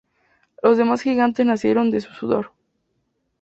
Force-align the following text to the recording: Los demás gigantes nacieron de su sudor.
Los 0.63 0.77
demás 0.79 1.03
gigantes 1.03 1.45
nacieron 1.45 1.91
de 1.91 2.01
su 2.01 2.11
sudor. 2.13 2.53